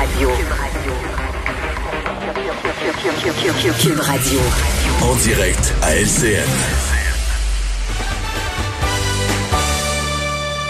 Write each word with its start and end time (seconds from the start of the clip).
Radio. 0.00 0.30
Cube 3.82 4.00
Radio. 4.00 4.40
En 5.02 5.14
direct 5.16 5.74
à 5.82 5.94
LCN. 5.94 6.48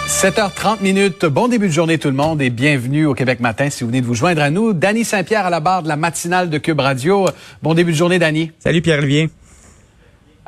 7h30 0.08 0.82
minutes. 0.82 1.26
Bon 1.26 1.46
début 1.46 1.68
de 1.68 1.72
journée 1.72 1.98
tout 1.98 2.08
le 2.08 2.14
monde 2.14 2.42
et 2.42 2.50
bienvenue 2.50 3.06
au 3.06 3.14
Québec 3.14 3.38
Matin 3.38 3.70
si 3.70 3.84
vous 3.84 3.90
venez 3.90 4.00
de 4.00 4.06
vous 4.06 4.16
joindre 4.16 4.42
à 4.42 4.50
nous. 4.50 4.72
Danny 4.72 5.04
Saint-Pierre 5.04 5.46
à 5.46 5.50
la 5.50 5.60
barre 5.60 5.84
de 5.84 5.88
la 5.88 5.96
matinale 5.96 6.50
de 6.50 6.58
Cube 6.58 6.80
Radio. 6.80 7.28
Bon 7.62 7.74
début 7.74 7.92
de 7.92 7.96
journée, 7.96 8.18
Danny. 8.18 8.50
Salut 8.58 8.82
Pierre-Olivier. 8.82 9.30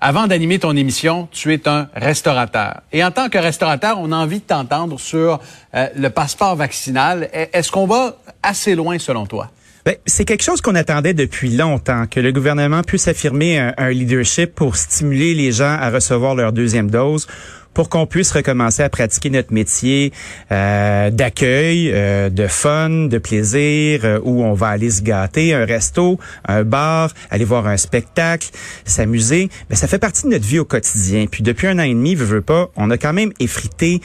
Avant 0.04 0.26
d'animer 0.26 0.58
ton 0.58 0.74
émission, 0.74 1.28
tu 1.30 1.54
es 1.54 1.68
un 1.68 1.86
restaurateur. 1.94 2.80
Et 2.92 3.04
en 3.04 3.12
tant 3.12 3.28
que 3.28 3.38
restaurateur, 3.38 4.00
on 4.00 4.10
a 4.10 4.16
envie 4.16 4.40
de 4.40 4.44
t'entendre 4.44 4.98
sur 4.98 5.38
euh, 5.76 5.86
le 5.96 6.10
passeport 6.10 6.56
vaccinal. 6.56 7.30
Est-ce 7.32 7.70
qu'on 7.70 7.86
va 7.86 8.16
assez 8.42 8.74
loin 8.74 8.98
selon 8.98 9.26
toi? 9.26 9.52
Ben, 9.84 9.94
c'est 10.04 10.24
quelque 10.24 10.42
chose 10.42 10.60
qu'on 10.60 10.74
attendait 10.74 11.14
depuis 11.14 11.56
longtemps, 11.56 12.06
que 12.08 12.18
le 12.18 12.32
gouvernement 12.32 12.82
puisse 12.82 13.06
affirmer 13.06 13.60
un 13.76 13.90
leadership 13.90 14.56
pour 14.56 14.74
stimuler 14.74 15.34
les 15.34 15.52
gens 15.52 15.76
à 15.80 15.88
recevoir 15.90 16.34
leur 16.34 16.52
deuxième 16.52 16.90
dose 16.90 17.28
pour 17.74 17.88
qu'on 17.88 18.06
puisse 18.06 18.32
recommencer 18.32 18.82
à 18.82 18.88
pratiquer 18.88 19.30
notre 19.30 19.52
métier 19.52 20.12
euh, 20.50 21.10
d'accueil, 21.10 21.90
euh, 21.92 22.30
de 22.30 22.46
fun, 22.46 23.06
de 23.08 23.18
plaisir, 23.18 24.00
euh, 24.04 24.20
où 24.22 24.42
on 24.42 24.54
va 24.54 24.68
aller 24.68 24.90
se 24.90 25.02
gâter, 25.02 25.54
un 25.54 25.64
resto, 25.64 26.18
un 26.46 26.64
bar, 26.64 27.12
aller 27.30 27.44
voir 27.44 27.66
un 27.66 27.76
spectacle, 27.76 28.48
s'amuser. 28.84 29.48
Mais 29.70 29.76
ça 29.76 29.86
fait 29.86 29.98
partie 29.98 30.24
de 30.24 30.28
notre 30.28 30.46
vie 30.46 30.58
au 30.58 30.64
quotidien. 30.64 31.26
Puis 31.30 31.42
depuis 31.42 31.66
un 31.66 31.78
an 31.78 31.82
et 31.82 31.94
demi, 31.94 32.14
veux, 32.14 32.24
veux 32.24 32.42
pas, 32.42 32.70
on 32.76 32.90
a 32.90 32.98
quand 32.98 33.12
même 33.12 33.32
effrité 33.40 34.00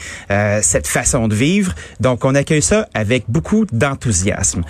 cette 0.62 0.86
façon 0.86 1.28
de 1.28 1.34
vivre. 1.34 1.74
Donc 2.00 2.24
on 2.24 2.34
accueille 2.34 2.62
ça 2.62 2.88
avec 2.94 3.24
beaucoup 3.28 3.66
d'enthousiasme. 3.72 4.62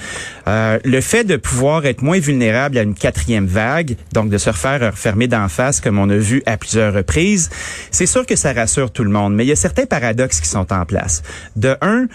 le 0.46 1.00
fait 1.00 1.24
de 1.24 1.36
pouvoir 1.36 1.86
être 1.86 2.02
moins 2.02 2.18
vulnérable 2.18 2.78
à 2.78 2.82
une 2.82 2.94
quatrième 2.94 3.46
vague, 3.46 3.96
donc 4.12 4.28
de 4.30 4.38
se 4.38 4.50
refaire 4.50 4.80
refermer 4.92 5.28
d'en 5.28 5.48
face 5.48 5.80
comme 5.80 5.98
on 5.98 6.08
a 6.10 6.16
vu 6.16 6.42
à 6.46 6.56
plusieurs 6.56 6.94
reprises, 6.94 7.50
c'est 7.90 8.06
sûr 8.06 8.26
que 8.26 8.36
ça 8.36 8.52
rassure 8.52 8.87
tout 8.90 9.04
le 9.04 9.10
monde, 9.10 9.34
mais 9.34 9.44
il 9.44 9.48
y 9.48 9.52
a 9.52 9.56
certains 9.56 9.86
paradoxes 9.86 10.40
qui 10.40 10.48
sont 10.48 10.72
en 10.72 10.84
place. 10.84 11.22
De 11.56 11.76
un, 11.80 12.06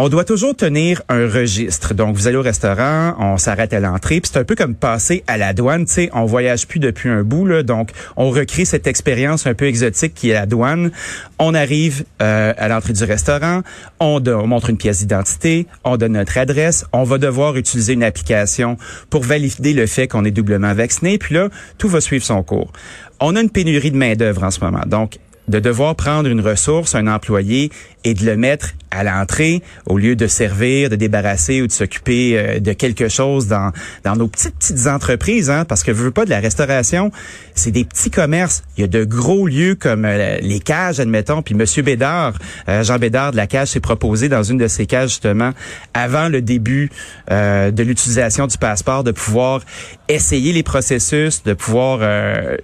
on 0.00 0.08
doit 0.08 0.24
toujours 0.24 0.54
tenir 0.54 1.02
un 1.08 1.28
registre. 1.28 1.92
Donc, 1.92 2.14
vous 2.14 2.28
allez 2.28 2.36
au 2.36 2.42
restaurant, 2.42 3.16
on 3.18 3.36
s'arrête 3.36 3.72
à 3.72 3.80
l'entrée, 3.80 4.20
puis 4.20 4.30
c'est 4.32 4.38
un 4.38 4.44
peu 4.44 4.54
comme 4.54 4.76
passer 4.76 5.24
à 5.26 5.36
la 5.36 5.52
douane. 5.52 5.86
Tu 5.86 5.92
sais, 5.92 6.10
on 6.12 6.24
voyage 6.24 6.68
plus 6.68 6.78
depuis 6.78 7.08
un 7.08 7.24
bout, 7.24 7.46
là, 7.46 7.64
donc 7.64 7.90
on 8.16 8.30
recrée 8.30 8.64
cette 8.64 8.86
expérience 8.86 9.48
un 9.48 9.54
peu 9.54 9.66
exotique 9.66 10.14
qui 10.14 10.30
est 10.30 10.34
la 10.34 10.46
douane. 10.46 10.92
On 11.40 11.52
arrive 11.52 12.04
euh, 12.22 12.54
à 12.56 12.68
l'entrée 12.68 12.92
du 12.92 13.02
restaurant, 13.02 13.62
on, 13.98 14.22
on 14.24 14.46
montre 14.46 14.70
une 14.70 14.76
pièce 14.76 15.00
d'identité, 15.00 15.66
on 15.82 15.96
donne 15.96 16.12
notre 16.12 16.38
adresse, 16.38 16.86
on 16.92 17.02
va 17.02 17.18
devoir 17.18 17.56
utiliser 17.56 17.94
une 17.94 18.04
application 18.04 18.76
pour 19.10 19.24
valider 19.24 19.72
le 19.72 19.86
fait 19.86 20.06
qu'on 20.06 20.24
est 20.24 20.30
doublement 20.30 20.74
vacciné, 20.74 21.18
puis 21.18 21.34
là, 21.34 21.48
tout 21.76 21.88
va 21.88 22.00
suivre 22.00 22.24
son 22.24 22.44
cours. 22.44 22.72
On 23.18 23.34
a 23.34 23.40
une 23.40 23.50
pénurie 23.50 23.90
de 23.90 23.96
main 23.96 24.14
d'œuvre 24.14 24.44
en 24.44 24.52
ce 24.52 24.60
moment, 24.60 24.84
donc 24.86 25.18
de 25.48 25.60
devoir 25.60 25.94
prendre 25.94 26.28
une 26.28 26.40
ressource, 26.40 26.94
un 26.94 27.06
employé, 27.06 27.70
et 28.04 28.14
de 28.14 28.24
le 28.24 28.36
mettre 28.36 28.74
à 28.90 29.04
l'entrée 29.04 29.62
au 29.86 29.98
lieu 29.98 30.16
de 30.16 30.26
servir, 30.26 30.88
de 30.88 30.96
débarrasser 30.96 31.60
ou 31.60 31.66
de 31.66 31.72
s'occuper 31.72 32.38
euh, 32.38 32.58
de 32.58 32.72
quelque 32.72 33.08
chose 33.08 33.46
dans, 33.46 33.72
dans 34.04 34.16
nos 34.16 34.28
petites 34.28 34.54
petites 34.58 34.86
entreprises, 34.86 35.50
hein, 35.50 35.64
parce 35.66 35.82
que 35.82 35.92
je 35.92 35.98
veux 35.98 36.10
pas 36.10 36.24
de 36.24 36.30
la 36.30 36.40
restauration, 36.40 37.10
c'est 37.54 37.70
des 37.70 37.84
petits 37.84 38.10
commerces. 38.10 38.62
Il 38.76 38.80
y 38.80 38.84
a 38.84 38.86
de 38.86 39.04
gros 39.04 39.46
lieux 39.46 39.74
comme 39.74 40.04
euh, 40.04 40.38
les 40.40 40.60
cages, 40.60 41.00
admettons. 41.00 41.42
Puis 41.42 41.54
Monsieur 41.54 41.82
Bédard, 41.82 42.34
euh, 42.68 42.82
Jean 42.82 42.98
Bédard 42.98 43.32
de 43.32 43.36
la 43.36 43.46
cage, 43.46 43.68
s'est 43.68 43.80
proposé 43.80 44.28
dans 44.28 44.42
une 44.42 44.58
de 44.58 44.68
ces 44.68 44.86
cages 44.86 45.10
justement 45.10 45.50
avant 45.92 46.28
le 46.28 46.40
début 46.40 46.90
de 47.28 47.82
l'utilisation 47.82 48.46
du 48.46 48.56
passeport 48.56 49.04
de 49.04 49.10
pouvoir 49.10 49.60
essayer 50.08 50.52
les 50.52 50.62
processus, 50.62 51.42
de 51.42 51.52
pouvoir 51.52 52.00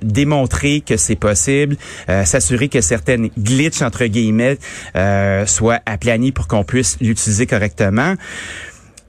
démontrer 0.02 0.80
que 0.80 0.96
c'est 0.96 1.16
possible, 1.16 1.76
s'assurer 2.24 2.68
que 2.74 2.80
certaines 2.80 3.30
glitches 3.38 3.82
entre 3.82 4.06
guillemets 4.06 4.58
euh, 4.96 5.46
soit 5.46 5.80
aplani 5.86 6.32
pour 6.32 6.48
qu'on 6.48 6.64
puisse 6.64 6.98
l'utiliser 7.00 7.46
correctement. 7.46 8.14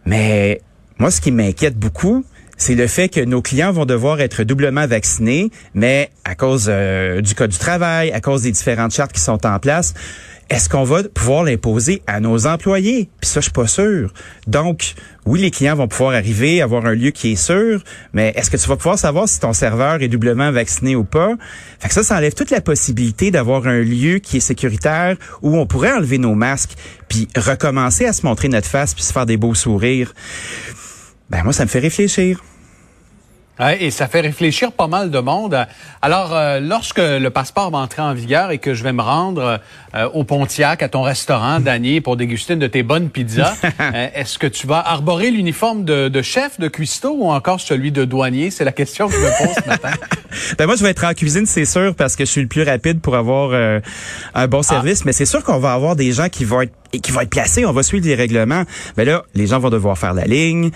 Mais 0.05 0.61
moi, 0.99 1.09
ce 1.09 1.19
qui 1.19 1.31
m'inquiète 1.31 1.75
beaucoup, 1.75 2.23
c'est 2.57 2.75
le 2.75 2.87
fait 2.87 3.09
que 3.09 3.19
nos 3.19 3.41
clients 3.41 3.71
vont 3.71 3.85
devoir 3.85 4.21
être 4.21 4.43
doublement 4.43 4.87
vaccinés, 4.87 5.51
mais 5.73 6.09
à 6.23 6.35
cause 6.35 6.67
euh, 6.69 7.21
du 7.21 7.35
code 7.35 7.51
du 7.51 7.57
travail, 7.57 8.11
à 8.11 8.21
cause 8.21 8.43
des 8.43 8.51
différentes 8.51 8.93
chartes 8.93 9.11
qui 9.11 9.21
sont 9.21 9.45
en 9.45 9.59
place, 9.59 9.93
est-ce 10.49 10.69
qu'on 10.69 10.83
va 10.83 11.01
pouvoir 11.03 11.43
l'imposer 11.43 12.03
à 12.05 12.19
nos 12.19 12.45
employés? 12.45 13.09
Puis 13.19 13.29
ça, 13.29 13.39
je 13.39 13.45
suis 13.45 13.51
pas 13.51 13.65
sûr. 13.65 14.13
Donc, 14.45 14.93
oui, 15.25 15.41
les 15.41 15.49
clients 15.49 15.75
vont 15.75 15.87
pouvoir 15.87 16.13
arriver, 16.13 16.61
avoir 16.61 16.85
un 16.85 16.93
lieu 16.93 17.09
qui 17.09 17.31
est 17.31 17.35
sûr, 17.35 17.83
mais 18.13 18.31
est-ce 18.35 18.51
que 18.51 18.57
tu 18.57 18.67
vas 18.67 18.75
pouvoir 18.75 18.99
savoir 18.99 19.27
si 19.27 19.39
ton 19.39 19.53
serveur 19.53 20.03
est 20.03 20.07
doublement 20.07 20.51
vacciné 20.51 20.95
ou 20.95 21.03
pas? 21.03 21.33
Fait 21.79 21.87
que 21.87 21.95
ça, 21.95 22.03
ça 22.03 22.17
enlève 22.17 22.35
toute 22.35 22.51
la 22.51 22.61
possibilité 22.61 23.31
d'avoir 23.31 23.65
un 23.65 23.79
lieu 23.79 24.19
qui 24.19 24.37
est 24.37 24.41
sécuritaire 24.41 25.17
où 25.41 25.57
on 25.57 25.65
pourrait 25.65 25.93
enlever 25.93 26.19
nos 26.19 26.35
masques, 26.35 26.75
puis 27.09 27.27
recommencer 27.35 28.05
à 28.05 28.13
se 28.13 28.23
montrer 28.23 28.47
notre 28.47 28.67
face, 28.67 28.93
puis 28.93 29.03
se 29.03 29.13
faire 29.13 29.25
des 29.25 29.37
beaux 29.37 29.55
sourires. 29.55 30.13
Ben 31.29 31.43
moi, 31.43 31.53
ça 31.53 31.63
me 31.63 31.69
fait 31.69 31.79
réfléchir 31.79 32.41
et 33.79 33.89
ça 33.91 34.07
fait 34.07 34.21
réfléchir 34.21 34.71
pas 34.71 34.87
mal 34.87 35.11
de 35.11 35.19
monde. 35.19 35.65
Alors, 36.01 36.35
euh, 36.35 36.59
lorsque 36.59 36.99
le 36.99 37.29
passeport 37.29 37.71
va 37.71 37.77
entrer 37.77 38.01
en 38.01 38.13
vigueur 38.13 38.51
et 38.51 38.57
que 38.57 38.73
je 38.73 38.83
vais 38.83 38.91
me 38.91 39.01
rendre 39.01 39.61
euh, 39.95 40.09
au 40.13 40.23
Pontiac, 40.23 40.83
à 40.83 40.89
ton 40.89 41.01
restaurant, 41.03 41.59
Dany, 41.59 42.01
pour 42.01 42.17
déguster 42.17 42.53
une 42.53 42.59
de 42.59 42.67
tes 42.67 42.83
bonnes 42.83 43.09
pizzas, 43.09 43.55
euh, 43.79 44.07
est-ce 44.13 44.37
que 44.37 44.47
tu 44.47 44.67
vas 44.67 44.79
arborer 44.79 45.31
l'uniforme 45.31 45.85
de, 45.85 46.09
de, 46.09 46.21
chef 46.21 46.59
de 46.59 46.67
cuistot 46.67 47.15
ou 47.17 47.31
encore 47.31 47.61
celui 47.61 47.91
de 47.91 48.03
douanier? 48.03 48.51
C'est 48.51 48.65
la 48.65 48.73
question 48.73 49.07
que 49.07 49.13
je 49.13 49.19
me 49.19 49.45
pose 49.45 49.55
ce 49.63 49.69
matin. 49.69 49.91
ben 50.57 50.65
moi, 50.65 50.75
je 50.75 50.83
vais 50.83 50.89
être 50.89 51.05
en 51.05 51.13
cuisine, 51.13 51.45
c'est 51.45 51.65
sûr, 51.65 51.95
parce 51.95 52.15
que 52.15 52.25
je 52.25 52.31
suis 52.31 52.41
le 52.41 52.47
plus 52.47 52.63
rapide 52.63 52.99
pour 52.99 53.15
avoir 53.15 53.53
un 54.33 54.47
bon 54.47 54.59
ah. 54.59 54.63
service. 54.63 55.05
Mais 55.05 55.13
c'est 55.13 55.25
sûr 55.25 55.43
qu'on 55.43 55.59
va 55.59 55.73
avoir 55.73 55.95
des 55.95 56.11
gens 56.11 56.27
qui 56.27 56.43
vont 56.43 56.61
être 56.61 56.73
qui 56.99 57.11
vont 57.11 57.21
être 57.21 57.29
placés, 57.29 57.65
on 57.65 57.73
va 57.73 57.83
suivre 57.83 58.05
les 58.05 58.15
règlements. 58.15 58.63
Mais 58.97 59.05
là, 59.05 59.23
les 59.33 59.47
gens 59.47 59.59
vont 59.59 59.69
devoir 59.69 59.97
faire 59.97 60.13
la 60.13 60.25
ligne, 60.25 60.71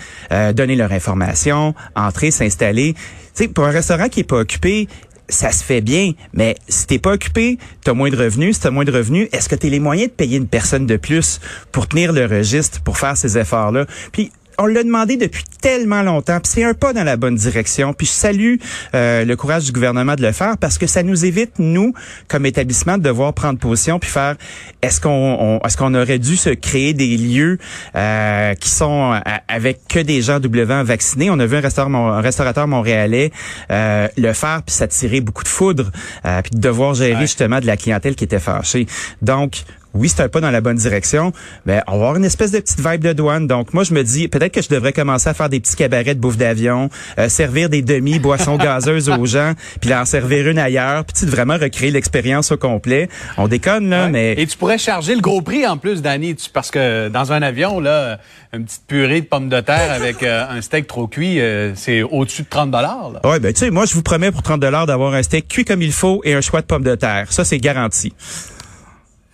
donner 0.54 0.76
leur 0.76 0.92
information, 0.92 1.74
entrer, 1.94 2.30
s'installer 2.30 2.94
tu 3.34 3.44
sais, 3.44 3.48
pour 3.48 3.64
un 3.64 3.70
restaurant 3.70 4.08
qui 4.08 4.20
est 4.20 4.24
pas 4.24 4.38
occupé, 4.38 4.88
ça 5.28 5.52
se 5.52 5.62
fait 5.62 5.80
bien, 5.80 6.12
mais 6.32 6.56
si 6.68 6.86
t'es 6.86 6.98
pas 6.98 7.12
occupé, 7.12 7.58
t'as 7.84 7.92
moins 7.92 8.10
de 8.10 8.16
revenus. 8.16 8.56
Si 8.56 8.62
t'as 8.62 8.70
moins 8.70 8.84
de 8.84 8.90
revenus, 8.90 9.28
est-ce 9.32 9.48
que 9.48 9.54
t'as 9.54 9.68
les 9.68 9.78
moyens 9.78 10.10
de 10.10 10.14
payer 10.14 10.36
une 10.36 10.48
personne 10.48 10.86
de 10.86 10.96
plus 10.96 11.40
pour 11.70 11.86
tenir 11.86 12.12
le 12.12 12.26
registre, 12.26 12.82
pour 12.82 12.98
faire 12.98 13.16
ces 13.16 13.38
efforts-là? 13.38 13.86
Puis 14.10 14.32
on 14.60 14.66
l'a 14.66 14.82
demandé 14.82 15.16
depuis 15.16 15.42
tellement 15.60 16.02
longtemps, 16.02 16.38
puis 16.40 16.52
c'est 16.54 16.64
un 16.64 16.74
pas 16.74 16.92
dans 16.92 17.04
la 17.04 17.16
bonne 17.16 17.34
direction. 17.34 17.92
Puis 17.94 18.06
je 18.06 18.12
salue 18.12 18.56
euh, 18.94 19.24
le 19.24 19.36
courage 19.36 19.64
du 19.64 19.72
gouvernement 19.72 20.14
de 20.14 20.22
le 20.22 20.32
faire 20.32 20.58
parce 20.58 20.76
que 20.76 20.86
ça 20.86 21.02
nous 21.02 21.24
évite 21.24 21.58
nous 21.58 21.94
comme 22.28 22.46
établissement 22.46 22.98
de 22.98 23.02
devoir 23.02 23.32
prendre 23.32 23.58
position 23.58 23.98
puis 23.98 24.10
faire 24.10 24.36
est-ce 24.82 25.00
qu'on 25.00 25.60
est-ce 25.64 25.76
qu'on 25.76 25.94
aurait 25.94 26.18
dû 26.18 26.36
se 26.36 26.50
créer 26.50 26.92
des 26.92 27.16
lieux 27.16 27.58
euh, 27.96 28.54
qui 28.54 28.68
sont 28.68 29.14
euh, 29.14 29.18
avec 29.48 29.80
que 29.88 29.98
des 29.98 30.20
gens 30.20 30.40
doublement 30.40 30.82
vaccinés? 30.84 31.30
On 31.30 31.38
a 31.38 31.46
vu 31.46 31.56
un, 31.56 31.60
restaurateur, 31.60 31.96
un 31.96 32.20
restaurateur 32.20 32.68
montréalais 32.68 33.32
le 33.70 34.32
faire 34.32 34.62
puis 34.64 34.74
s'attirer 34.74 35.20
beaucoup 35.20 35.42
de 35.42 35.48
foudre 35.48 35.90
puis 36.22 36.50
de 36.52 36.60
devoir 36.60 36.94
gérer 36.94 37.20
justement 37.22 37.60
de 37.60 37.66
la 37.66 37.76
clientèle 37.76 38.14
qui 38.14 38.24
était 38.24 38.38
fâchée. 38.38 38.86
Donc 39.22 39.64
oui, 39.94 40.08
c'est 40.08 40.22
un 40.22 40.28
pas 40.28 40.40
dans 40.40 40.50
la 40.50 40.60
bonne 40.60 40.76
direction, 40.76 41.32
mais 41.66 41.82
on 41.86 41.92
va 41.92 41.96
avoir 41.96 42.16
une 42.16 42.24
espèce 42.24 42.52
de 42.52 42.60
petite 42.60 42.80
vibe 42.80 43.02
de 43.02 43.12
douane. 43.12 43.46
Donc, 43.46 43.74
moi, 43.74 43.84
je 43.84 43.92
me 43.92 44.02
dis, 44.02 44.28
peut-être 44.28 44.52
que 44.52 44.62
je 44.62 44.68
devrais 44.68 44.92
commencer 44.92 45.28
à 45.28 45.34
faire 45.34 45.48
des 45.48 45.60
petits 45.60 45.76
cabarets 45.76 46.14
de 46.14 46.20
bouffe 46.20 46.36
d'avion, 46.36 46.90
euh, 47.18 47.28
servir 47.28 47.68
des 47.68 47.82
demi-boissons 47.82 48.56
gazeuses 48.58 49.08
aux 49.08 49.26
gens, 49.26 49.52
puis 49.80 49.92
en 49.94 50.04
servir 50.04 50.48
une 50.48 50.58
ailleurs, 50.58 51.04
puis 51.04 51.26
vraiment 51.26 51.56
recréer 51.58 51.90
l'expérience 51.90 52.52
au 52.52 52.56
complet. 52.56 53.08
On 53.36 53.48
déconne, 53.48 53.90
là, 53.90 54.08
mais... 54.08 54.34
Et 54.38 54.46
tu 54.46 54.56
pourrais 54.56 54.78
charger 54.78 55.14
le 55.14 55.20
gros 55.20 55.42
prix, 55.42 55.66
en 55.66 55.76
plus, 55.76 56.02
Danny, 56.02 56.36
parce 56.52 56.70
que 56.70 57.08
dans 57.08 57.32
un 57.32 57.42
avion, 57.42 57.80
là, 57.80 58.18
une 58.52 58.64
petite 58.64 58.86
purée 58.86 59.20
de 59.20 59.26
pommes 59.26 59.48
de 59.48 59.60
terre 59.60 59.92
avec 59.92 60.22
euh, 60.22 60.44
un 60.48 60.60
steak 60.60 60.86
trop 60.86 61.06
cuit, 61.06 61.40
euh, 61.40 61.74
c'est 61.74 62.02
au-dessus 62.02 62.42
de 62.42 62.48
30 62.48 62.70
dollars. 62.70 63.12
Oui, 63.24 63.38
ben 63.40 63.52
tu 63.52 63.60
sais, 63.60 63.70
moi, 63.70 63.86
je 63.86 63.94
vous 63.94 64.02
promets 64.02 64.30
pour 64.30 64.42
30 64.42 64.60
dollars 64.60 64.86
d'avoir 64.86 65.14
un 65.14 65.22
steak 65.22 65.48
cuit 65.48 65.64
comme 65.64 65.82
il 65.82 65.92
faut 65.92 66.20
et 66.24 66.34
un 66.34 66.40
choix 66.40 66.60
de 66.60 66.66
pommes 66.66 66.84
de 66.84 66.94
terre. 66.94 67.26
Ça, 67.30 67.44
c'est 67.44 67.58
garanti. 67.58 68.12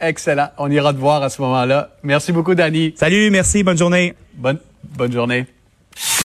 Excellent. 0.00 0.50
On 0.58 0.70
ira 0.70 0.92
te 0.92 0.98
voir 0.98 1.22
à 1.22 1.28
ce 1.30 1.40
moment-là. 1.42 1.90
Merci 2.02 2.32
beaucoup, 2.32 2.54
Danny. 2.54 2.94
Salut, 2.96 3.30
merci. 3.30 3.62
Bonne 3.62 3.78
journée. 3.78 4.14
Bonne, 4.34 4.58
bonne 4.96 5.12
journée. 5.12 5.46